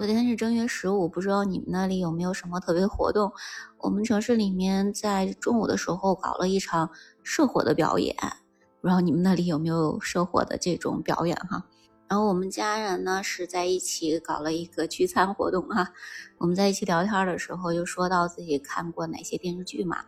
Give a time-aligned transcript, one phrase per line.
[0.00, 3.30] 昨天是正月十五，不知道你们那里有没有什么特别活动？
[3.76, 6.88] 我们城市里面在中午的时候搞了一场
[7.22, 8.16] 射火的表演，
[8.80, 11.66] 不知道你们那里有没有射火的这种表演哈？
[12.08, 15.92] 然后我们家人呢是在一起搞了一个聚餐活动哈。
[16.38, 19.98] 我们在一起聊天的时候，就说到自己看过哪些电视剧嘛。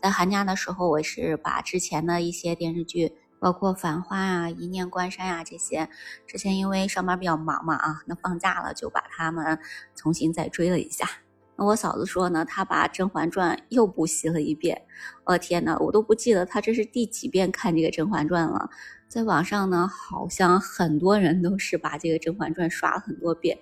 [0.00, 3.12] 在寒假的时候，我是把之前的一些电视剧。
[3.44, 5.86] 包括《繁花》啊，《一念关山》呀这些，
[6.26, 9.58] 之前因为上班比较忙嘛啊，那放假了就把他们
[9.94, 11.06] 重新再追了一下。
[11.54, 14.80] 那我嫂子说呢，她把《甄嬛传》又补习了一遍。
[15.24, 18.70] 我天呐，我都不记得她这是第几遍看这个《甄嬛传》了。
[19.08, 23.58] 在网上呢，好像很多人都是把这个《甄嬛传》刷了很多遍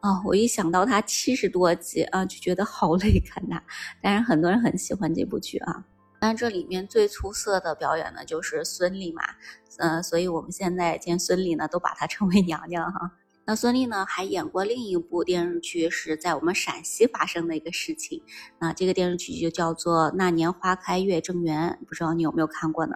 [0.00, 0.20] 啊。
[0.26, 3.62] 我一想到它七十多集啊，就觉得好累看它。
[4.02, 5.82] 但是很多人很喜欢这部剧啊。
[6.22, 9.24] 但这里面最出色的表演呢，就是孙俪嘛，
[9.78, 13.10] 嗯，所以我们现在见孙俪呢，都把她称为娘娘哈。
[13.44, 18.22] 那孙俪呢，还演过另一部电视剧，是在我们陕西发生的一个事情。
[18.60, 22.94] 那这个电视剧就叫做《那年花开月正圆》，不知道你有没有看过呢？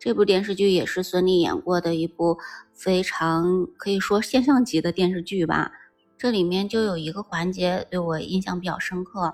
[0.00, 2.36] 这部电视剧也是孙俪演过的一部
[2.74, 5.70] 非常可以说现象级的电视剧吧。
[6.18, 9.32] 这里面就有一个环节对我印象比较深刻。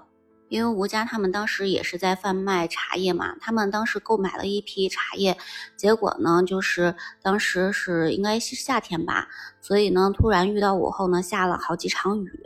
[0.50, 5.38] 因为吴家他们当时也是在贩卖茶叶嘛，他们当时购买了一批茶叶，
[5.76, 9.28] 结果呢，就是当时是应该是夏天吧，
[9.60, 12.42] 所以呢，突然遇到午后呢下了好几场雨，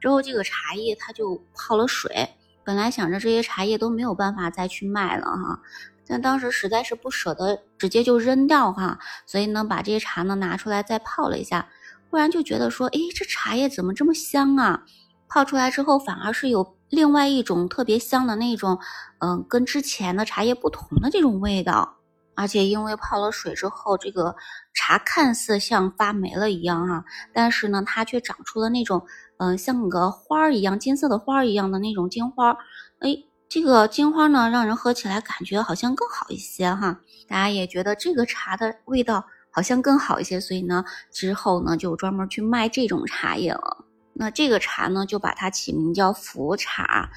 [0.00, 2.30] 之后这个茶叶它就泡了水，
[2.64, 5.60] 本来想着这些茶叶都没有办法再去卖了哈，
[6.06, 11.68] 但当时实在是不舍得直接就扔掉哈，所以呢，把这些茶呢拿出来再泡了一下，
[12.08, 14.84] 忽然就觉得说，诶，这茶叶怎么这么香啊？
[15.28, 16.78] 泡出来之后反而是有。
[16.92, 18.78] 另外一种特别香的那种，
[19.20, 21.96] 嗯，跟之前的茶叶不同的这种味道，
[22.34, 24.36] 而且因为泡了水之后，这个
[24.74, 29.06] 茶看似像发霉了一样哈，但是呢，它却长出了那种，
[29.38, 32.50] 嗯，像个花儿一样金色的花儿一样的那种金花，
[32.98, 33.16] 哎，
[33.48, 43.86] 这个金花呢，让人喝起来感觉好像更好一些哈，大家也觉得这个茶的味道好像更好一些，所以呢，之后呢，就专门去卖这种茶叶了。
[44.14, 47.10] 那这个茶呢，就把它起名叫福茶。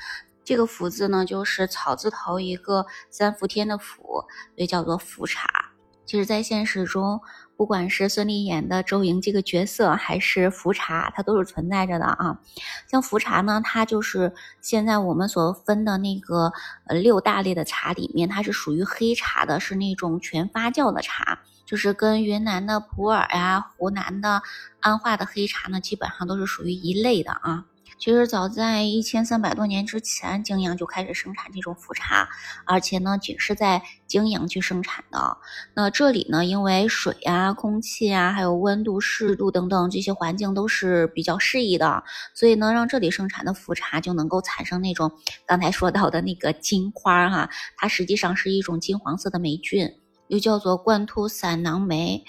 [0.43, 4.25] 这个福字呢，就是草字头一个三伏天的伏，所
[4.57, 5.71] 以叫做福茶。
[6.05, 7.19] 其实，在现实中，
[7.57, 12.39] 不管是孙俪演的周莹这个角色，还是福茶，它都是存在着的啊。
[12.87, 16.53] 像福茶呢，它就是现在我们所分的那个
[16.85, 21.39] 呃六大类的茶里面，它是属于黑茶的，是那种全发酵的茶。
[21.65, 24.41] 就是跟云南的普洱呀、湖南的
[24.79, 27.65] 安化的黑茶呢，基本上都是属于一类的啊。
[27.97, 32.27] 其实早在一千三百多年之前，泾阳就开始生产这种茯茶，
[32.65, 35.37] 而且呢，仅是在泾阳去生产的。
[35.73, 42.03] 那这里呢，因为水呀、空气啊，还有温度、湿度等等这些环境都是比较适宜的，
[42.33, 45.13] 所以呢，让这里生产的茯茶就能够产生那种
[45.45, 49.89] 刚才说到的那个金花哈，它实际上是一种金黄色的霉菌。
[50.27, 52.23] 又叫做冠突散囊酶，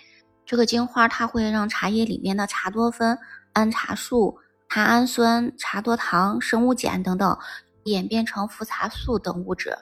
[0.44, 3.18] 这个金花它会让茶叶里面的茶多酚、
[3.52, 7.38] 氨茶素、茶氨酸、茶多糖、生物碱等等
[7.84, 9.76] 演变成福茶素等物质。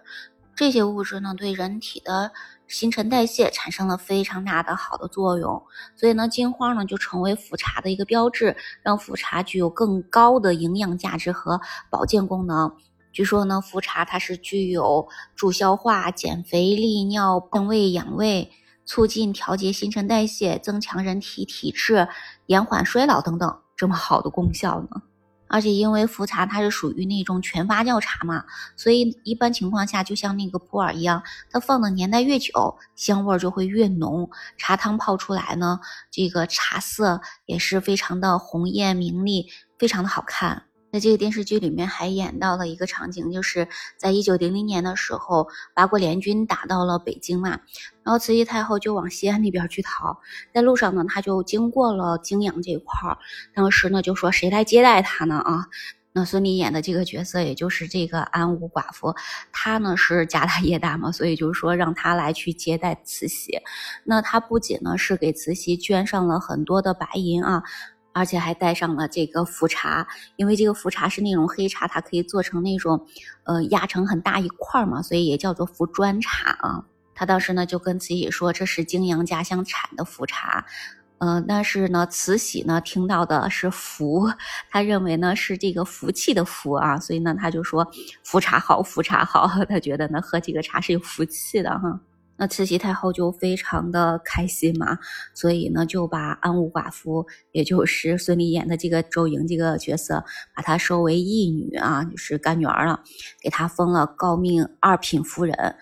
[0.57, 2.31] 这些物质呢，对人体的
[2.69, 5.61] 新陈代谢产生了非常大的好的作用。
[5.97, 11.61] 所以呢，金花呢就成为茯茶的一个标志，让茯茶具有更高的营养价值和
[11.91, 12.73] 保健功能。
[13.15, 18.51] 据说呢，茯茶它是具有助消化、减肥、利尿、健胃养胃、
[18.85, 22.09] 促进调节新陈代谢、增强人体体质、
[22.47, 25.03] 延缓衰老等等这么好的功效呢。
[25.47, 28.45] 而且因为茯茶它是属于那种全发酵茶嘛，
[28.77, 31.23] 所以一般情况下就像那个普洱一样，
[31.53, 35.79] 它放的年代越久，香味就会越浓，茶汤泡出来呢，
[36.11, 39.47] 这个茶色也是非常的红艳明丽，
[39.79, 40.65] 非常的好看。
[40.95, 43.67] 在这个电视剧里面还演到了一个场景，就是
[43.97, 47.51] 在一九零零年的时候，八国联军打到了北京嘛，
[48.05, 50.21] 然后慈禧太后就往西安那边去逃，
[50.55, 53.19] 在路上呢，他就经过了泾阳这块儿，
[53.53, 55.67] 当时呢就说谁来接待他呢啊？
[56.13, 59.13] 那孙俪演的这个角色，也就是这个安无寡妇，
[59.51, 63.59] 她呢是家大业大嘛，所以就是说让她来去接待慈禧。
[64.05, 67.65] 那她不仅呢是给慈禧捐上了很多的白银啊。
[68.15, 70.07] 而且还带上了这个茯茶，
[70.37, 73.07] 因为这个茯茶是那种黑茶，它可以做成那种，
[73.43, 76.85] 呃，压成很大一块嘛，所以也叫做茯砖茶啊。
[77.17, 80.65] 他当时呢就跟慈禧说，这是泾阳家乡产的茯茶，
[81.19, 84.29] 嗯，但是呢，慈禧呢听到的是福，
[84.71, 87.87] 他认为呢是这个福气的福啊，所以呢他就说
[88.25, 92.01] 茯茶好，茯茶好，他觉得呢喝这个茶是有福气的哈。
[92.37, 94.99] 那慈禧太后就非常的开心嘛，
[95.35, 103.01] 所以呢就把安无寡妇，也就是孙俪演的这个周莹这个角色，把她收为义女啊，就是干女儿了，
[103.41, 105.77] 给她封了诰命二品夫人。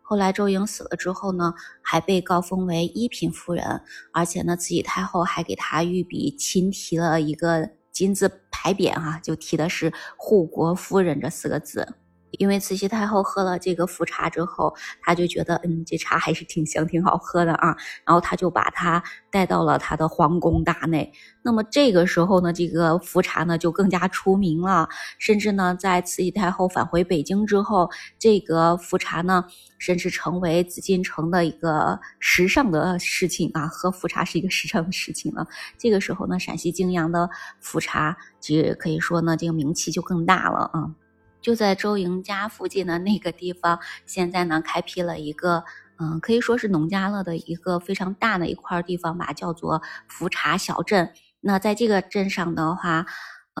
[0.00, 1.52] 后来周莹死了之后呢，
[1.82, 3.82] 还被告封为一品夫人，
[4.14, 11.86] 而且呢慈禧太后还给她御笔亲题了一个金字牌匾哈，就题的是护国夫人这四个字。
[12.32, 17.76] 因为慈禧太后喝了这个茯茶之后，她就觉得，嗯，这茶还是挺香、挺好喝的啊。
[18.04, 21.12] 然后她就把它带到了她的皇宫大内。
[21.42, 24.88] 那么这个时候呢，这个茯茶呢就更加出名了。
[25.18, 27.88] 甚至呢，在慈禧太后返回北京之后，
[28.18, 29.44] 这个茯茶呢，
[29.78, 33.66] 甚至成为紫禁城的一个时尚的事情啊。
[33.66, 35.46] 喝茯茶是一个时尚的事情了。
[35.78, 37.30] 这个时候呢，陕西泾阳的
[37.62, 40.90] 茯茶，其实可以说呢，这个名气就更大了啊。
[41.40, 45.64] 就在周莹家附近的那个地方，现在呢开辟了一个，
[45.98, 51.12] 嗯，可以说是农家乐的一个非常大的一块地方吧，叫做福茶小镇。
[51.40, 53.06] 那在这个镇上的话。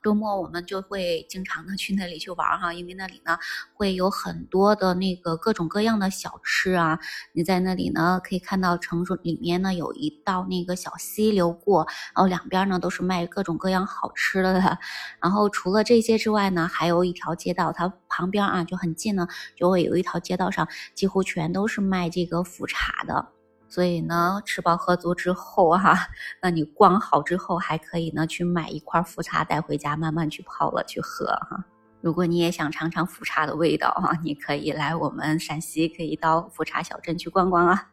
[0.02, 3.38] 周末我们就会经常的去那里去玩哈，因为那里呢
[3.74, 6.98] 会有很多的那个各种各样的小吃啊。
[7.32, 14.78] 你在那里呢可以看到城市里面呢有一道那个小溪流过，然后两边呢都是卖各种各样好吃的。
[15.20, 23.37] 然后除了这些之外呢，还有一条街道，它旁边啊就很近呢，就会有一条街道上几乎全都是卖这个茯茶的。
[23.68, 26.08] 所以呢，吃饱喝足之后哈，
[26.42, 31.64] 那你逛好之后还可以呢去买一块茯茶带回家，慢慢去泡了去喝哈。
[32.00, 37.88] 如果你也想尝尝茯茶的味道哈，你可以来我们陕西，可以到茯茶小镇去逛逛啊。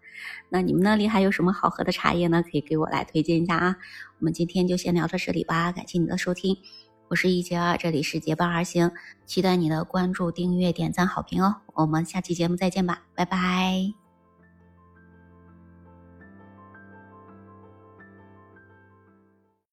[0.49, 2.41] 那你们那里还有什么好喝的茶叶呢？
[2.41, 3.75] 可以给我来推荐一下啊。
[4.19, 6.55] 我们今天就先聊到这里吧，感谢你的收听，
[7.09, 8.91] 我是一杰二，这里是结伴而行，
[9.25, 11.57] 期待你的关注、订阅、点赞、好评哦。
[11.73, 14.04] 我们下期节目再见吧，拜拜。